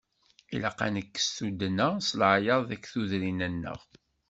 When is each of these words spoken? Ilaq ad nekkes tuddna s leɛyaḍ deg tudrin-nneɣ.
Ilaq 0.55 0.79
ad 0.85 0.91
nekkes 0.93 1.27
tuddna 1.35 1.87
s 2.07 2.09
leɛyaḍ 2.19 2.61
deg 2.69 2.81
tudrin-nneɣ. 2.91 3.79